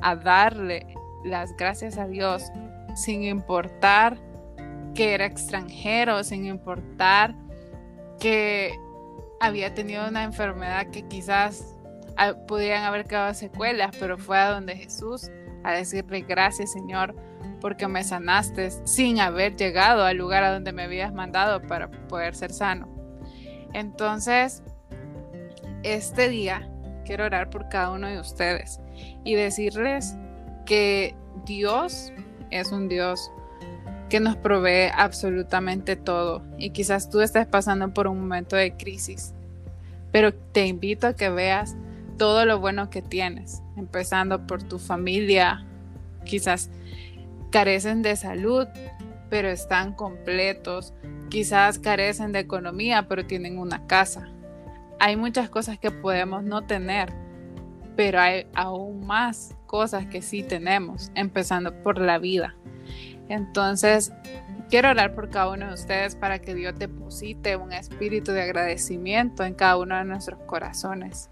a 0.02 0.16
darle 0.16 0.88
las 1.24 1.56
gracias 1.58 1.98
a 1.98 2.08
Dios 2.08 2.44
sin 2.96 3.24
importar 3.24 4.18
que 4.94 5.14
era 5.14 5.26
extranjero, 5.26 6.24
sin 6.24 6.46
importar 6.46 7.36
que 8.20 8.74
había 9.40 9.74
tenido 9.74 10.08
una 10.08 10.24
enfermedad 10.24 10.88
que 10.88 11.08
quizás 11.08 11.76
ah, 12.18 12.34
pudieran 12.48 12.84
haber 12.84 13.06
quedado 13.06 13.34
secuelas, 13.34 13.96
pero 14.00 14.18
fue 14.18 14.38
a 14.38 14.52
donde 14.52 14.76
Jesús 14.76 15.30
a 15.64 15.74
decirle 15.74 16.22
gracias 16.22 16.72
Señor 16.72 17.16
porque 17.60 17.88
me 17.88 18.04
sanaste 18.04 18.72
sin 18.86 19.20
haber 19.20 19.56
llegado 19.56 20.04
al 20.04 20.18
lugar 20.18 20.44
a 20.44 20.54
donde 20.54 20.72
me 20.72 20.84
habías 20.84 21.14
mandado 21.14 21.62
para 21.62 21.90
poder 22.08 22.36
ser 22.36 22.52
sano. 22.52 22.90
Entonces, 23.74 24.64
este 25.84 26.30
día 26.30 26.70
quiero 27.06 27.26
orar 27.26 27.50
por 27.50 27.70
cada 27.70 27.92
uno 27.92 28.08
de 28.08 28.20
ustedes 28.20 28.80
y 29.24 29.36
decirles 29.36 30.16
que 30.66 31.16
Dios 31.46 32.12
es 32.52 32.72
un 32.72 32.88
Dios 32.88 33.32
que 34.10 34.20
nos 34.20 34.36
provee 34.36 34.92
absolutamente 34.94 35.96
todo. 35.96 36.44
Y 36.58 36.72
quizás 36.72 37.10
tú 37.10 37.22
estés 37.22 37.48
pasando 37.48 37.94
por 37.94 38.08
un 38.08 38.20
momento 38.20 38.56
de 38.56 38.76
crisis, 38.76 39.34
pero 40.12 40.34
te 40.34 40.68
invito 40.68 41.08
a 41.08 41.16
que 41.16 41.30
veas 41.30 41.76
todo 42.18 42.46
lo 42.46 42.60
bueno 42.60 42.90
que 42.90 43.02
tienes, 43.02 43.64
empezando 43.78 44.46
por 44.46 44.62
tu 44.64 44.80
familia. 44.80 45.66
Quizás 46.26 46.70
carecen 47.52 48.02
de 48.02 48.16
salud, 48.16 48.68
pero 49.30 49.48
están 49.48 49.94
completos. 49.94 50.94
Quizás 51.30 51.80
carecen 51.80 52.34
de 52.34 52.40
economía, 52.40 53.08
pero 53.08 53.26
tienen 53.26 53.58
una 53.58 53.88
casa. 53.88 54.28
Hay 55.00 55.16
muchas 55.16 55.50
cosas 55.50 55.80
que 55.80 55.90
podemos 55.90 56.44
no 56.44 56.64
tener, 56.64 57.12
pero 57.96 58.20
hay 58.20 58.46
aún 58.54 59.08
más 59.08 59.56
cosas 59.72 60.06
que 60.08 60.22
sí 60.22 60.44
tenemos, 60.44 61.14
empezando 61.16 61.74
por 61.82 61.98
la 61.98 62.20
vida. 62.20 62.56
Entonces, 63.30 64.12
quiero 64.70 64.90
orar 64.90 65.16
por 65.16 65.30
cada 65.30 65.50
uno 65.50 65.68
de 65.68 65.74
ustedes 65.76 66.14
para 66.14 66.40
que 66.40 66.54
Dios 66.54 66.78
deposite 66.78 67.56
un 67.56 67.72
espíritu 67.72 68.34
de 68.34 68.42
agradecimiento 68.42 69.46
en 69.46 69.54
cada 69.54 69.78
uno 69.78 69.96
de 69.96 70.04
nuestros 70.04 70.42
corazones. 70.42 71.30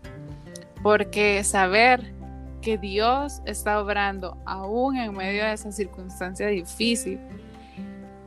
Porque 0.82 1.44
saber 1.44 2.14
que 2.62 2.78
Dios 2.78 3.42
está 3.44 3.82
obrando 3.82 4.38
aún 4.46 4.96
en 4.96 5.14
medio 5.14 5.44
de 5.44 5.52
esa 5.52 5.74
circunstancia 5.74 6.48
difícil 6.48 7.20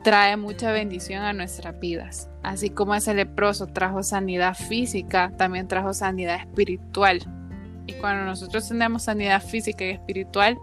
trae 0.03 0.37
mucha 0.37 0.71
bendición 0.71 1.23
a 1.23 1.33
nuestras 1.33 1.79
vidas. 1.79 2.29
Así 2.43 2.69
como 2.69 2.93
ese 2.93 3.15
leproso 3.15 3.65
trajo 3.65 4.03
sanidad 4.03 4.53
física, 4.53 5.31
también 5.37 5.67
trajo 5.67 5.91
sanidad 5.91 6.35
espiritual 6.35 7.21
y 7.87 7.93
cuando 7.93 8.25
nosotros 8.25 8.67
tenemos 8.67 9.03
sanidad 9.03 9.41
física 9.41 9.83
y 9.85 9.89
espiritual, 9.89 10.57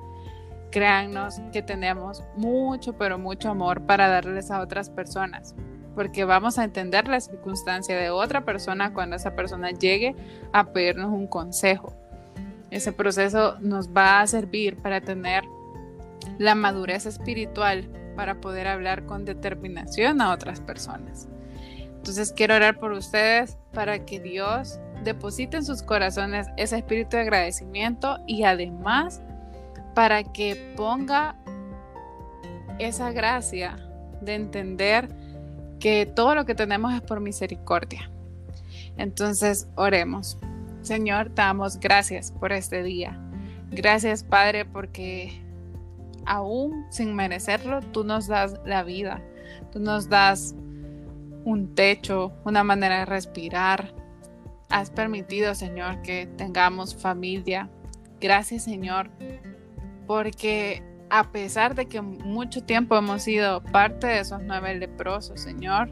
créannos 0.70 1.40
que 1.52 1.62
tenemos 1.62 2.22
mucho, 2.36 2.94
pero 2.94 3.18
mucho 3.18 3.50
amor 3.50 3.82
para 3.82 4.08
darles 4.08 4.50
a 4.50 4.60
otras 4.60 4.88
personas, 4.88 5.54
porque 5.94 6.24
vamos 6.24 6.58
a 6.58 6.64
entender 6.64 7.08
la 7.08 7.20
circunstancia 7.20 7.96
de 7.96 8.10
otra 8.10 8.44
persona 8.44 8.92
cuando 8.92 9.16
esa 9.16 9.34
persona 9.34 9.70
llegue 9.70 10.14
a 10.52 10.72
pedirnos 10.72 11.10
un 11.10 11.26
consejo. 11.26 11.92
Ese 12.70 12.92
proceso 12.92 13.58
nos 13.60 13.88
va 13.88 14.20
a 14.20 14.26
servir 14.26 14.76
para 14.76 15.00
tener 15.00 15.42
la 16.38 16.54
madurez 16.54 17.06
espiritual 17.06 17.88
para 18.16 18.40
poder 18.40 18.68
hablar 18.68 19.06
con 19.06 19.24
determinación 19.24 20.20
a 20.20 20.32
otras 20.32 20.60
personas. 20.60 21.28
Entonces 22.00 22.32
quiero 22.32 22.54
orar 22.54 22.78
por 22.78 22.92
ustedes 22.92 23.58
para 23.72 24.04
que 24.06 24.20
Dios 24.20 24.78
deposite 25.04 25.56
en 25.56 25.64
sus 25.64 25.82
corazones 25.82 26.46
ese 26.56 26.78
espíritu 26.78 27.16
de 27.16 27.22
agradecimiento 27.22 28.18
y 28.26 28.44
además 28.44 29.20
para 29.94 30.22
que 30.22 30.74
ponga 30.76 31.36
esa 32.78 33.12
gracia 33.12 33.76
de 34.20 34.34
entender 34.34 35.08
que 35.78 36.06
todo 36.06 36.34
lo 36.34 36.44
que 36.44 36.54
tenemos 36.54 36.92
es 36.94 37.00
por 37.00 37.20
misericordia. 37.20 38.10
Entonces, 38.96 39.68
oremos. 39.76 40.38
Señor, 40.82 41.28
te 41.28 41.42
damos 41.42 41.78
gracias 41.78 42.32
por 42.32 42.52
este 42.52 42.82
día. 42.82 43.18
Gracias, 43.70 44.24
Padre, 44.24 44.64
porque 44.64 45.42
aún 46.26 46.86
sin 46.90 47.14
merecerlo, 47.14 47.80
tú 47.80 48.04
nos 48.04 48.26
das 48.26 48.60
la 48.64 48.82
vida, 48.82 49.22
tú 49.72 49.78
nos 49.78 50.08
das 50.08 50.54
un 51.44 51.74
techo, 51.74 52.32
una 52.44 52.64
manera 52.64 53.00
de 53.00 53.04
respirar. 53.06 53.94
Has 54.70 54.90
permitido, 54.90 55.54
Señor, 55.54 56.00
que 56.02 56.26
tengamos 56.36 56.94
familia. 56.94 57.68
Gracias, 58.20 58.64
Señor, 58.64 59.10
porque 60.06 60.82
a 61.10 61.32
pesar 61.32 61.74
de 61.74 61.86
que 61.86 62.00
mucho 62.00 62.62
tiempo 62.62 62.96
hemos 62.96 63.22
sido 63.22 63.62
parte 63.64 64.06
de 64.06 64.20
esos 64.20 64.40
nueve 64.42 64.74
leprosos, 64.76 65.40
Señor, 65.40 65.90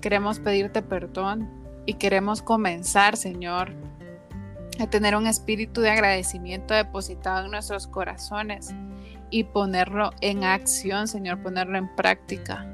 queremos 0.00 0.40
pedirte 0.40 0.82
perdón 0.82 1.48
y 1.86 1.94
queremos 1.94 2.42
comenzar, 2.42 3.16
Señor, 3.16 3.72
a 4.80 4.88
tener 4.88 5.14
un 5.14 5.26
espíritu 5.26 5.80
de 5.80 5.90
agradecimiento 5.90 6.74
depositado 6.74 7.44
en 7.44 7.52
nuestros 7.52 7.86
corazones 7.86 8.74
y 9.30 9.44
ponerlo 9.44 10.10
en 10.20 10.42
acción, 10.42 11.06
Señor, 11.06 11.42
ponerlo 11.42 11.78
en 11.78 11.94
práctica. 11.94 12.66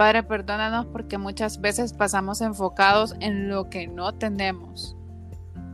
Padre, 0.00 0.22
perdónanos 0.22 0.86
porque 0.86 1.18
muchas 1.18 1.60
veces 1.60 1.92
pasamos 1.92 2.40
enfocados 2.40 3.14
en 3.20 3.50
lo 3.50 3.68
que 3.68 3.86
no 3.86 4.14
tenemos 4.14 4.96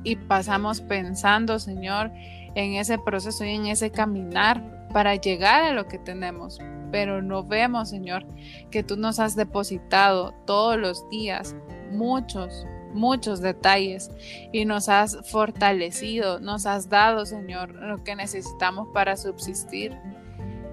y 0.03 0.17
pasamos 0.17 0.81
pensando, 0.81 1.61
Señor, 1.61 2.11
en 2.57 2.75
ese 2.75 2.99
proceso 2.99 3.45
y 3.45 3.51
en 3.51 3.67
ese 3.67 3.93
caminar 3.93 4.89
para 4.93 5.15
llegar 5.15 5.63
a 5.63 5.73
lo 5.73 5.87
que 5.87 6.01
tenemos. 6.01 6.59
Pero 6.91 7.23
no 7.23 7.45
vemos, 7.45 7.91
Señor, 7.91 8.27
que 8.73 8.83
tú 8.83 8.97
nos 8.97 9.21
has 9.21 9.37
depositado 9.37 10.35
todos 10.45 10.77
los 10.77 11.09
días 11.09 11.55
muchos, 11.93 12.67
muchos 12.95 13.41
detalles 13.41 14.11
y 14.53 14.65
nos 14.65 14.89
has 14.89 15.19
fortalecido, 15.31 16.41
nos 16.41 16.67
has 16.67 16.89
dado, 16.89 17.27
Señor, 17.27 17.77
lo 17.77 18.03
que 18.03 18.17
necesitamos 18.17 18.89
para 18.93 19.17
subsistir. 19.17 19.97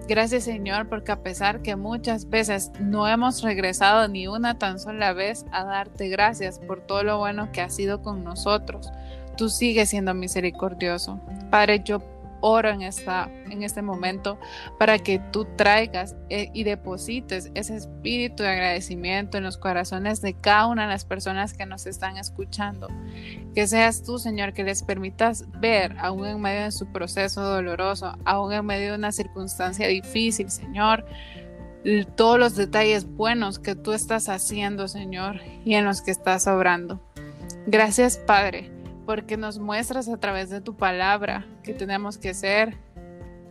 Gracias 0.07 0.43
Señor, 0.43 0.89
porque 0.89 1.13
a 1.13 1.23
pesar 1.23 1.61
que 1.61 1.75
muchas 1.77 2.29
veces 2.29 2.71
no 2.79 3.07
hemos 3.07 3.41
regresado 3.41 4.07
ni 4.09 4.27
una 4.27 4.57
tan 4.57 4.77
sola 4.79 5.13
vez 5.13 5.45
a 5.51 5.63
darte 5.63 6.09
gracias 6.09 6.59
por 6.59 6.81
todo 6.81 7.03
lo 7.03 7.17
bueno 7.19 7.51
que 7.53 7.61
has 7.61 7.73
sido 7.73 8.01
con 8.01 8.23
nosotros, 8.23 8.91
tú 9.37 9.47
sigues 9.47 9.89
siendo 9.89 10.13
misericordioso. 10.13 11.19
Padre, 11.49 11.81
yo 11.85 12.01
oro 12.43 12.69
en, 12.69 12.81
esta, 12.81 13.31
en 13.49 13.63
este 13.63 13.81
momento 13.81 14.37
para 14.77 14.99
que 14.99 15.19
tú 15.31 15.47
traigas 15.55 16.15
eh, 16.29 16.49
y 16.53 16.65
deposites 16.65 17.49
ese 17.55 17.77
espíritu 17.77 18.43
de 18.43 18.49
agradecimiento 18.49 19.37
en 19.37 19.45
los 19.45 19.57
corazones 19.57 20.21
de 20.21 20.33
cada 20.33 20.67
una 20.67 20.83
de 20.83 20.89
las 20.89 21.05
personas 21.05 21.53
que 21.53 21.65
nos 21.65 21.85
están 21.85 22.17
escuchando. 22.17 22.89
Que 23.55 23.65
seas 23.65 24.03
tú, 24.03 24.19
Señor, 24.19 24.51
que 24.51 24.65
les 24.65 24.83
permitas 24.83 25.45
ver, 25.61 25.95
aún 25.99 26.25
en 26.25 26.41
medio 26.41 26.63
de 26.63 26.71
su 26.71 26.91
proceso 26.91 27.41
doloroso, 27.41 28.17
aún 28.25 28.51
en 28.51 28.65
medio 28.65 28.91
de 28.91 28.97
una 28.97 29.13
circunstancia 29.13 29.87
difícil, 29.87 30.51
Señor, 30.51 31.05
todos 32.15 32.37
los 32.37 32.55
detalles 32.55 33.05
buenos 33.05 33.57
que 33.57 33.75
tú 33.75 33.93
estás 33.93 34.27
haciendo, 34.27 34.89
Señor, 34.89 35.39
y 35.63 35.75
en 35.75 35.85
los 35.85 36.01
que 36.01 36.11
estás 36.11 36.45
obrando. 36.47 37.01
Gracias, 37.67 38.17
Padre 38.17 38.82
porque 39.05 39.37
nos 39.37 39.59
muestras 39.59 40.07
a 40.09 40.17
través 40.17 40.49
de 40.49 40.61
tu 40.61 40.75
palabra 40.75 41.45
que 41.63 41.73
tenemos 41.73 42.17
que 42.17 42.33
ser 42.33 42.77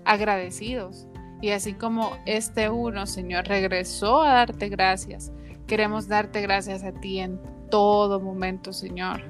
agradecidos. 0.04 1.06
Y 1.40 1.50
así 1.50 1.75
como 1.75 2.16
este 2.25 2.71
uno, 2.71 3.06
Señor, 3.06 3.47
regresó 3.47 4.23
a 4.23 4.35
darte 4.35 4.68
gracias, 4.68 5.32
queremos 5.66 6.06
darte 6.09 6.40
gracias 6.40 6.85
a 6.85 6.92
ti 6.92 7.18
en 7.18 7.40
todo 7.71 8.21
momento, 8.21 8.73
Señor. 8.73 9.23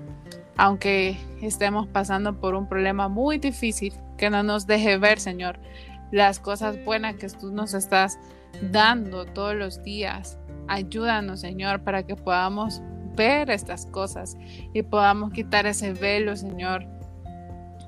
Aunque 0.57 1.17
estemos 1.41 1.87
pasando 1.87 2.39
por 2.39 2.55
un 2.55 2.69
problema 2.69 3.09
muy 3.09 3.39
difícil, 3.39 3.95
que 4.19 4.29
no 4.29 4.43
nos 4.43 4.67
deje 4.67 4.99
ver, 4.99 5.19
Señor, 5.19 5.59
las 6.11 6.39
cosas 6.39 6.85
buenas 6.85 7.17
que 7.17 7.29
tú 7.29 7.51
nos 7.51 7.73
estás 7.73 8.19
dando 8.71 9.25
todos 9.25 9.55
los 9.55 9.83
días. 9.83 10.39
Ayúdanos, 10.69 11.41
Señor, 11.41 11.83
para 11.83 12.03
que 12.03 12.17
podamos 12.17 12.83
ver 13.15 13.51
estas 13.51 13.87
cosas 13.87 14.37
y 14.73 14.83
podamos 14.83 15.33
quitar 15.33 15.67
ese 15.67 15.93
velo, 15.93 16.37
Señor, 16.37 16.87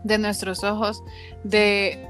de 0.04 0.18
nuestros 0.18 0.64
ojos, 0.64 1.02
de 1.42 2.06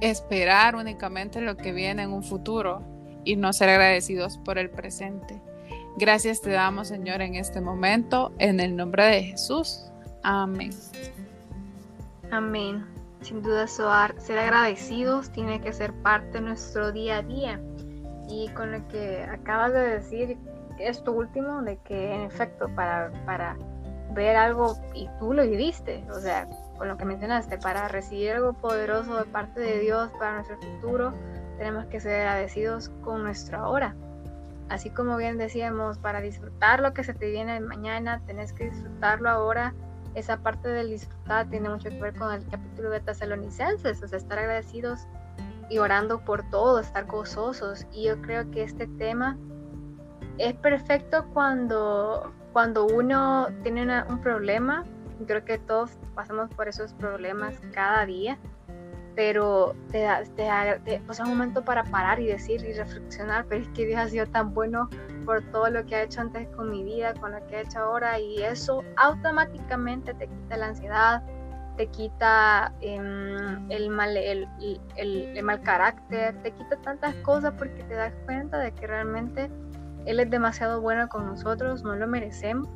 esperar 0.00 0.74
únicamente 0.74 1.40
lo 1.40 1.56
que 1.56 1.72
viene 1.72 2.02
en 2.02 2.12
un 2.12 2.22
futuro 2.22 2.82
y 3.24 3.36
no 3.36 3.52
ser 3.52 3.68
agradecidos 3.68 4.38
por 4.38 4.58
el 4.58 4.70
presente. 4.70 5.40
Gracias 5.96 6.40
te 6.40 6.50
damos, 6.50 6.88
Señor, 6.88 7.20
en 7.20 7.34
este 7.34 7.60
momento, 7.60 8.32
en 8.38 8.60
el 8.60 8.76
nombre 8.76 9.04
de 9.04 9.22
Jesús. 9.24 9.90
Amén. 10.22 10.70
Amén. 12.30 12.86
Sin 13.20 13.42
duda, 13.42 13.68
Soar, 13.68 14.14
ser 14.18 14.38
agradecidos 14.38 15.30
tiene 15.30 15.60
que 15.60 15.72
ser 15.72 15.92
parte 15.92 16.38
de 16.38 16.40
nuestro 16.40 16.90
día 16.90 17.18
a 17.18 17.22
día. 17.22 17.60
Y 18.28 18.48
con 18.50 18.72
lo 18.72 18.88
que 18.88 19.22
acabas 19.22 19.72
de 19.72 19.80
decir, 19.80 20.38
esto 20.88 21.12
último, 21.12 21.62
de 21.62 21.76
que 21.78 22.14
en 22.14 22.22
efecto 22.22 22.68
para, 22.74 23.10
para 23.26 23.56
ver 24.14 24.36
algo 24.36 24.76
y 24.94 25.08
tú 25.18 25.32
lo 25.32 25.42
viviste, 25.42 26.04
o 26.10 26.20
sea, 26.20 26.48
con 26.76 26.88
lo 26.88 26.96
que 26.96 27.04
mencionaste, 27.04 27.58
para 27.58 27.88
recibir 27.88 28.32
algo 28.32 28.52
poderoso 28.52 29.16
de 29.16 29.24
parte 29.24 29.60
de 29.60 29.80
Dios 29.80 30.10
para 30.18 30.34
nuestro 30.34 30.56
futuro, 30.60 31.12
tenemos 31.58 31.86
que 31.86 32.00
ser 32.00 32.26
agradecidos 32.26 32.90
con 33.02 33.22
nuestra 33.22 33.68
hora. 33.68 33.94
Así 34.68 34.90
como 34.90 35.16
bien 35.16 35.38
decíamos, 35.38 35.98
para 35.98 36.20
disfrutar 36.20 36.80
lo 36.80 36.94
que 36.94 37.04
se 37.04 37.14
te 37.14 37.30
viene 37.30 37.60
mañana, 37.60 38.20
tenés 38.26 38.52
que 38.52 38.70
disfrutarlo 38.70 39.28
ahora. 39.28 39.74
Esa 40.14 40.38
parte 40.38 40.68
del 40.68 40.90
disfrutar 40.90 41.48
tiene 41.48 41.68
mucho 41.68 41.88
que 41.88 42.00
ver 42.00 42.14
con 42.14 42.32
el 42.32 42.46
capítulo 42.48 42.90
de 42.90 43.00
Tesalonicenses, 43.00 44.02
o 44.02 44.08
sea, 44.08 44.18
estar 44.18 44.38
agradecidos 44.38 45.06
y 45.68 45.78
orando 45.78 46.20
por 46.24 46.48
todo, 46.50 46.80
estar 46.80 47.06
gozosos. 47.06 47.86
Y 47.92 48.04
yo 48.04 48.20
creo 48.22 48.50
que 48.50 48.62
este 48.62 48.86
tema 48.86 49.38
es 50.38 50.54
perfecto 50.54 51.26
cuando, 51.32 52.32
cuando 52.52 52.86
uno 52.86 53.48
tiene 53.62 54.02
un 54.08 54.20
problema. 54.20 54.84
Creo 55.26 55.44
que 55.44 55.58
todos 55.58 55.96
pasamos 56.14 56.50
por 56.54 56.68
esos 56.68 56.92
problemas 56.94 57.54
cada 57.72 58.04
día, 58.06 58.38
pero 59.14 59.74
te 59.90 60.02
da, 60.02 60.22
te, 60.84 61.00
pues, 61.06 61.20
un 61.20 61.28
momento 61.28 61.64
para 61.64 61.84
parar 61.84 62.18
y 62.18 62.26
decir 62.26 62.64
y 62.64 62.72
reflexionar, 62.72 63.44
pero 63.48 63.62
es 63.62 63.68
que 63.68 63.86
Dios 63.86 64.00
ha 64.00 64.08
sido 64.08 64.26
tan 64.26 64.52
bueno 64.52 64.88
por 65.24 65.42
todo 65.52 65.70
lo 65.70 65.84
que 65.86 65.96
ha 65.96 66.02
hecho 66.02 66.22
antes 66.22 66.48
con 66.56 66.70
mi 66.70 66.82
vida, 66.82 67.14
con 67.14 67.32
lo 67.32 67.46
que 67.46 67.56
ha 67.56 67.60
hecho 67.60 67.78
ahora, 67.78 68.18
y 68.18 68.42
eso 68.42 68.82
automáticamente 68.96 70.14
te 70.14 70.26
quita 70.26 70.56
la 70.56 70.66
ansiedad, 70.66 71.22
te 71.76 71.86
quita 71.88 72.72
em, 72.80 73.70
el, 73.70 73.90
mal, 73.90 74.16
el, 74.16 74.48
el, 74.96 75.42
mal 75.42 75.60
carácter, 75.62 76.34
te 76.42 76.50
quita 76.52 76.76
tantas 76.82 77.14
cosas 77.16 77.54
porque 77.56 77.82
te 77.84 77.94
das 77.94 78.12
cuenta 78.24 78.58
de 78.58 78.72
que 78.72 78.86
realmente 78.86 79.50
él 80.06 80.20
es 80.20 80.30
demasiado 80.30 80.80
bueno 80.80 81.08
con 81.08 81.26
nosotros, 81.26 81.82
no 81.84 81.94
lo 81.94 82.06
merecemos 82.06 82.68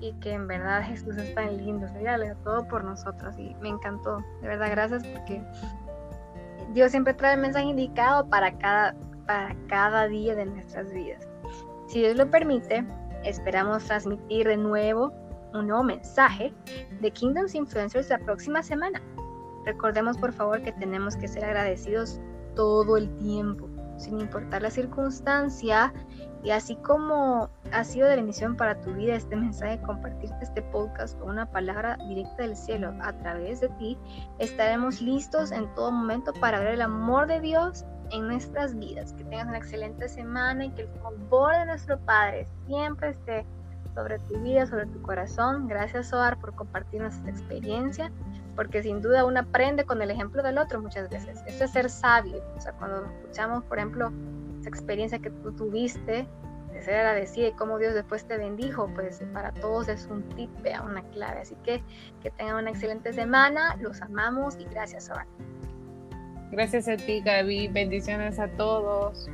y 0.00 0.12
que 0.14 0.32
en 0.32 0.48
verdad 0.48 0.82
Jesús 0.82 1.16
es 1.16 1.34
tan 1.34 1.56
lindo, 1.56 1.86
sería 1.88 2.18
le 2.18 2.34
todo 2.36 2.66
por 2.66 2.82
nosotros 2.82 3.38
y 3.38 3.54
me 3.60 3.68
encantó, 3.68 4.18
de 4.40 4.48
verdad 4.48 4.70
gracias 4.70 5.06
porque 5.06 5.42
Dios 6.74 6.90
siempre 6.90 7.14
trae 7.14 7.34
el 7.34 7.40
mensaje 7.40 7.66
indicado 7.66 8.26
para 8.28 8.56
cada, 8.58 8.96
para 9.26 9.54
cada 9.68 10.08
día 10.08 10.34
de 10.34 10.46
nuestras 10.46 10.92
vidas. 10.92 11.28
Si 11.86 12.00
Dios 12.00 12.16
lo 12.16 12.28
permite, 12.30 12.84
esperamos 13.24 13.84
transmitir 13.84 14.48
de 14.48 14.56
nuevo 14.56 15.12
un 15.54 15.68
nuevo 15.68 15.84
mensaje 15.84 16.52
de 17.00 17.10
Kingdoms 17.10 17.54
Influencers 17.54 18.08
la 18.08 18.18
próxima 18.18 18.62
semana. 18.62 19.00
Recordemos 19.64 20.16
por 20.18 20.32
favor 20.32 20.62
que 20.62 20.72
tenemos 20.72 21.14
que 21.14 21.28
ser 21.28 21.44
agradecidos 21.44 22.20
todo 22.56 22.96
el 22.96 23.14
tiempo, 23.18 23.68
sin 23.98 24.18
importar 24.20 24.62
la 24.62 24.70
circunstancia 24.70 25.92
y 26.42 26.50
así 26.50 26.76
como 26.76 27.48
ha 27.72 27.84
sido 27.84 28.08
de 28.08 28.16
bendición 28.16 28.56
para 28.56 28.80
tu 28.80 28.92
vida 28.92 29.14
este 29.14 29.36
mensaje, 29.36 29.80
compartirte 29.82 30.36
este 30.42 30.62
podcast 30.62 31.18
con 31.18 31.30
una 31.30 31.46
palabra 31.46 31.96
directa 32.08 32.42
del 32.42 32.56
cielo 32.56 32.92
a 33.00 33.12
través 33.12 33.60
de 33.60 33.68
ti, 33.70 33.96
estaremos 34.38 35.00
listos 35.00 35.52
en 35.52 35.72
todo 35.74 35.92
momento 35.92 36.32
para 36.32 36.58
ver 36.58 36.74
el 36.74 36.82
amor 36.82 37.28
de 37.28 37.40
Dios 37.40 37.84
en 38.10 38.26
nuestras 38.26 38.76
vidas. 38.76 39.12
Que 39.12 39.24
tengas 39.24 39.46
una 39.46 39.58
excelente 39.58 40.08
semana 40.08 40.64
y 40.64 40.70
que 40.70 40.82
el 40.82 40.88
favor 41.00 41.56
de 41.56 41.66
nuestro 41.66 41.98
Padre 42.00 42.46
siempre 42.66 43.10
esté 43.10 43.46
sobre 43.94 44.18
tu 44.20 44.40
vida, 44.40 44.66
sobre 44.66 44.86
tu 44.86 45.00
corazón. 45.02 45.68
Gracias, 45.68 46.12
Oar, 46.12 46.38
por 46.40 46.54
compartir 46.54 47.02
nuestra 47.02 47.30
experiencia, 47.30 48.10
porque 48.56 48.82
sin 48.82 49.00
duda 49.00 49.24
uno 49.24 49.40
aprende 49.40 49.84
con 49.84 50.02
el 50.02 50.10
ejemplo 50.10 50.42
del 50.42 50.58
otro 50.58 50.80
muchas 50.80 51.08
veces. 51.08 51.40
Esto 51.46 51.64
es 51.64 51.70
ser 51.70 51.88
sabio. 51.88 52.42
O 52.56 52.60
sea, 52.60 52.72
cuando 52.72 53.04
escuchamos, 53.04 53.64
por 53.64 53.78
ejemplo, 53.78 54.10
esa 54.62 54.68
experiencia 54.68 55.18
que 55.18 55.30
tú 55.30 55.52
tuviste, 55.52 56.26
de 56.72 56.82
ser 56.82 56.94
agradecida 56.94 57.48
y 57.48 57.52
cómo 57.52 57.78
Dios 57.78 57.94
después 57.94 58.24
te 58.26 58.38
bendijo, 58.38 58.88
pues 58.94 59.20
para 59.32 59.52
todos 59.52 59.88
es 59.88 60.06
un 60.06 60.22
tip, 60.30 60.50
una 60.84 61.02
clave. 61.10 61.40
Así 61.40 61.56
que 61.64 61.82
que 62.22 62.30
tengan 62.30 62.56
una 62.56 62.70
excelente 62.70 63.12
semana, 63.12 63.76
los 63.80 64.00
amamos 64.00 64.56
y 64.58 64.64
gracias, 64.64 65.06
Sora. 65.06 65.26
Gracias 66.50 66.88
a 66.88 66.96
ti, 66.96 67.20
Gaby. 67.22 67.68
Bendiciones 67.68 68.38
a 68.38 68.48
todos. 68.48 69.28